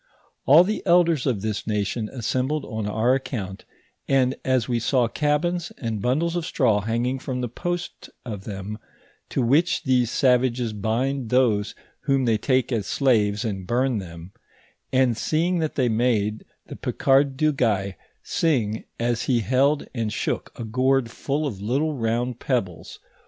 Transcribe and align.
All 0.47 0.63
the 0.63 0.81
eldera 0.87 1.27
of 1.27 1.41
this 1.43 1.67
nation 1.67 2.09
assembled 2.09 2.65
on 2.65 2.87
our 2.87 3.13
account, 3.13 3.65
and 4.07 4.33
as 4.43 4.67
we 4.67 4.79
saw 4.79 5.07
cabins, 5.07 5.71
and 5.77 6.01
bundles 6.01 6.35
of 6.35 6.43
straw 6.43 6.79
hanging 6.81 7.19
from 7.19 7.41
the 7.41 7.47
posts 7.47 8.09
of 8.25 8.45
them, 8.45 8.79
to 9.29 9.43
which 9.43 9.83
these 9.83 10.09
savages 10.09 10.73
bind 10.73 11.29
those 11.29 11.75
whom 12.05 12.25
they 12.25 12.39
take 12.39 12.71
as 12.71 12.87
slaves, 12.87 13.45
and 13.45 13.67
bum 13.67 13.99
them; 13.99 14.31
and 14.91 15.17
seeing 15.17 15.59
that 15.59 15.75
they 15.75 15.87
made 15.87 16.45
the 16.65 16.75
Picard 16.75 17.37
du 17.37 17.53
Gay 17.53 17.95
sing, 18.23 18.85
as 18.99 19.25
he 19.25 19.41
held 19.41 19.87
and 19.93 20.11
shook 20.11 20.51
a 20.59 20.63
gourd 20.63 21.11
full 21.11 21.45
of 21.45 21.61
little 21.61 21.93
round 21.93 22.39
pebbles, 22.39 22.97
while 22.99 23.09
his 23.09 23.11